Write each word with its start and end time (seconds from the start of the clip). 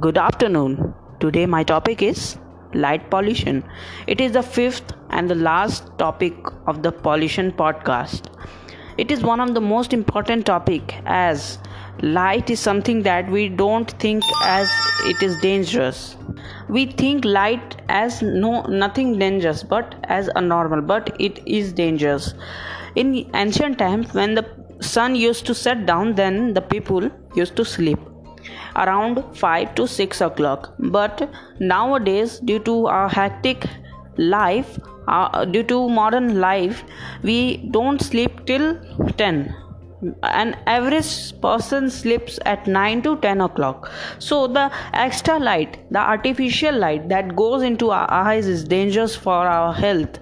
Good 0.00 0.18
afternoon. 0.18 0.92
Today 1.20 1.46
my 1.46 1.62
topic 1.62 2.02
is 2.02 2.36
light 2.74 3.08
pollution. 3.08 3.64
It 4.06 4.20
is 4.20 4.32
the 4.32 4.42
fifth 4.42 4.92
and 5.08 5.30
the 5.30 5.34
last 5.34 5.86
topic 5.96 6.34
of 6.66 6.82
the 6.82 6.92
pollution 6.92 7.50
podcast. 7.50 8.26
It 8.98 9.10
is 9.10 9.22
one 9.22 9.40
of 9.40 9.54
the 9.54 9.60
most 9.60 9.94
important 9.94 10.44
topic 10.44 10.96
as 11.06 11.58
light 12.02 12.50
is 12.50 12.60
something 12.60 13.04
that 13.04 13.30
we 13.30 13.48
don't 13.48 13.90
think 13.92 14.22
as 14.42 14.68
it 15.04 15.22
is 15.22 15.40
dangerous. 15.40 16.16
We 16.68 16.84
think 16.86 17.24
light 17.24 17.80
as 17.88 18.20
no 18.20 18.62
nothing 18.64 19.18
dangerous 19.18 19.62
but 19.62 19.94
as 20.04 20.28
a 20.34 20.42
normal 20.42 20.82
but 20.82 21.16
it 21.18 21.40
is 21.46 21.72
dangerous. 21.72 22.34
In 22.96 23.30
ancient 23.34 23.78
times 23.78 24.12
when 24.12 24.34
the 24.34 24.44
sun 24.80 25.14
used 25.14 25.46
to 25.46 25.54
set 25.54 25.86
down 25.86 26.16
then 26.16 26.52
the 26.52 26.60
people 26.60 27.10
used 27.34 27.56
to 27.56 27.64
sleep 27.64 27.98
around 28.76 29.22
5 29.34 29.74
to 29.74 29.86
6 29.86 30.20
o'clock. 30.20 30.74
But 30.78 31.28
nowadays 31.58 32.38
due 32.40 32.58
to 32.60 32.86
our 32.86 33.08
hectic 33.08 33.66
life 34.16 34.78
uh, 35.08 35.44
due 35.44 35.62
to 35.62 35.88
modern 35.88 36.40
life 36.40 36.82
we 37.22 37.58
don't 37.70 38.00
sleep 38.00 38.44
till 38.46 38.78
10 39.16 39.54
an 40.22 40.54
average 40.66 41.40
person 41.40 41.88
sleeps 41.90 42.38
at 42.44 42.66
9 42.66 43.02
to 43.02 43.16
10 43.16 43.40
o'clock. 43.40 43.90
So 44.18 44.46
the 44.46 44.70
extra 44.92 45.38
light 45.38 45.78
the 45.90 45.98
artificial 45.98 46.74
light 46.74 47.08
that 47.08 47.34
goes 47.34 47.62
into 47.62 47.90
our 47.90 48.10
eyes 48.10 48.46
is 48.46 48.64
dangerous 48.64 49.16
for 49.16 49.34
our 49.34 49.72
health. 49.72 50.18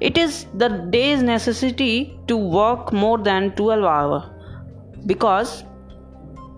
It 0.00 0.16
is 0.16 0.46
the 0.54 0.68
day's 0.68 1.22
necessity 1.22 2.16
to 2.28 2.36
work 2.36 2.92
more 2.92 3.18
than 3.18 3.50
12 3.56 3.84
hours 3.84 4.22
because 5.06 5.64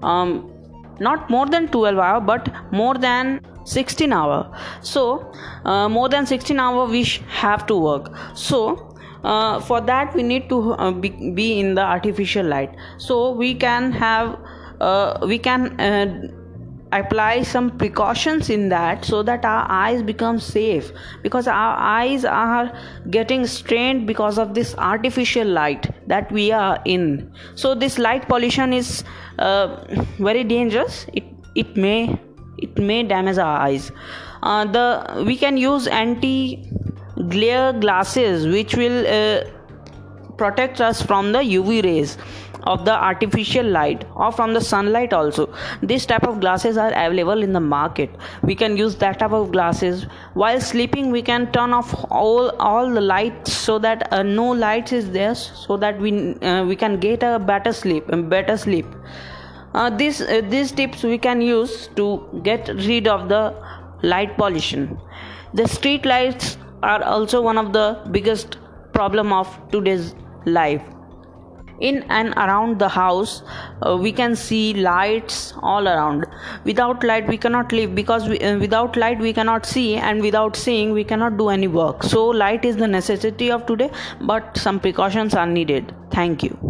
um, 0.02 0.52
not 1.00 1.30
more 1.30 1.46
than 1.46 1.68
12 1.68 1.98
hour 1.98 2.20
but 2.20 2.48
more 2.72 2.94
than 2.94 3.40
16 3.64 4.12
hour. 4.12 4.56
So 4.82 5.32
uh, 5.64 5.88
more 5.88 6.08
than 6.08 6.26
16 6.26 6.58
hour 6.58 6.86
we 6.86 7.04
have 7.28 7.66
to 7.66 7.76
work. 7.76 8.12
So 8.34 8.96
uh, 9.24 9.60
for 9.60 9.80
that 9.80 10.14
we 10.14 10.22
need 10.22 10.48
to 10.48 10.72
uh, 10.72 10.90
be, 10.92 11.10
be, 11.10 11.60
in 11.60 11.74
the 11.74 11.82
artificial 11.82 12.46
light. 12.46 12.74
So 12.98 13.32
we 13.32 13.54
can 13.54 13.92
have 13.92 14.38
uh, 14.80 15.18
we 15.26 15.38
can 15.38 15.78
uh, 15.78 16.28
apply 16.92 17.42
some 17.42 17.70
precautions 17.78 18.50
in 18.50 18.68
that 18.68 19.04
so 19.04 19.22
that 19.22 19.44
our 19.44 19.66
eyes 19.70 20.02
become 20.02 20.38
safe. 20.40 20.92
Because 21.22 21.46
our 21.46 21.76
eyes 21.76 22.24
are 22.24 22.72
getting 23.10 23.46
strained 23.46 24.06
because 24.06 24.38
of 24.38 24.54
this 24.54 24.74
artificial 24.76 25.46
light 25.46 25.90
that 26.08 26.30
we 26.32 26.50
are 26.52 26.80
in. 26.84 27.32
So 27.54 27.74
this 27.74 27.98
light 27.98 28.28
pollution 28.28 28.72
is 28.72 29.04
uh, 29.38 29.84
very 30.18 30.44
dangerous. 30.44 31.06
It 31.12 31.24
it 31.54 31.76
may 31.76 32.18
it 32.58 32.78
may 32.78 33.02
damage 33.02 33.38
our 33.38 33.60
eyes. 33.60 33.92
Uh, 34.42 34.64
the 34.64 35.24
we 35.26 35.36
can 35.36 35.56
use 35.56 35.86
anti 35.86 36.70
glare 37.28 37.72
glasses 37.72 38.46
which 38.46 38.74
will 38.74 39.06
uh, 39.06 39.44
protect 40.38 40.80
us 40.80 41.02
from 41.02 41.32
the 41.32 41.40
uv 41.56 41.82
rays 41.84 42.16
of 42.64 42.84
the 42.84 42.92
artificial 42.92 43.66
light 43.66 44.04
or 44.14 44.30
from 44.32 44.54
the 44.54 44.60
sunlight 44.60 45.12
also. 45.12 45.52
This 45.82 46.06
type 46.06 46.24
of 46.24 46.40
glasses 46.40 46.76
are 46.76 46.92
available 46.92 47.42
in 47.42 47.52
the 47.52 47.60
market. 47.60 48.10
We 48.42 48.54
can 48.54 48.76
use 48.76 48.96
that 48.96 49.18
type 49.18 49.32
of 49.32 49.52
glasses. 49.52 50.06
While 50.34 50.60
sleeping 50.60 51.10
we 51.10 51.22
can 51.22 51.50
turn 51.52 51.72
off 51.72 51.94
all 52.10 52.50
all 52.58 52.90
the 52.90 53.00
lights 53.00 53.52
so 53.52 53.78
that 53.78 54.12
uh, 54.12 54.22
no 54.22 54.50
lights 54.50 54.92
is 54.92 55.10
there 55.10 55.34
so 55.34 55.76
that 55.76 56.00
we 56.00 56.34
uh, 56.42 56.64
we 56.64 56.76
can 56.76 56.98
get 56.98 57.22
a 57.22 57.38
better 57.38 57.72
sleep 57.72 58.04
better 58.28 58.56
sleep. 58.56 58.86
Uh, 59.74 59.88
this 59.88 60.20
uh, 60.20 60.40
these 60.48 60.72
tips 60.72 61.02
we 61.02 61.18
can 61.18 61.40
use 61.40 61.88
to 61.96 62.06
get 62.42 62.68
rid 62.86 63.06
of 63.06 63.28
the 63.28 63.42
light 64.02 64.36
pollution. 64.36 64.98
The 65.54 65.66
street 65.68 66.04
lights 66.04 66.56
are 66.82 67.02
also 67.02 67.42
one 67.42 67.58
of 67.58 67.72
the 67.72 68.00
biggest 68.10 68.56
problem 68.92 69.32
of 69.32 69.60
today's 69.70 70.14
life 70.44 70.82
in 71.80 72.02
and 72.08 72.34
around 72.34 72.78
the 72.78 72.88
house 72.88 73.42
uh, 73.82 73.96
we 73.96 74.12
can 74.12 74.36
see 74.36 74.74
lights 74.74 75.54
all 75.62 75.88
around. 75.88 76.26
Without 76.64 77.04
light 77.04 77.26
we 77.26 77.38
cannot 77.38 77.72
live 77.72 77.94
because 77.94 78.28
we, 78.28 78.38
uh, 78.40 78.58
without 78.58 78.96
light 78.96 79.18
we 79.18 79.32
cannot 79.32 79.66
see 79.66 79.96
and 79.96 80.20
without 80.20 80.56
seeing 80.56 80.92
we 80.92 81.04
cannot 81.04 81.36
do 81.36 81.48
any 81.48 81.68
work. 81.68 82.02
So 82.02 82.26
light 82.26 82.64
is 82.64 82.76
the 82.76 82.88
necessity 82.88 83.50
of 83.50 83.66
today 83.66 83.90
but 84.20 84.56
some 84.56 84.80
precautions 84.80 85.34
are 85.34 85.46
needed. 85.46 85.94
Thank 86.10 86.42
you 86.42 86.69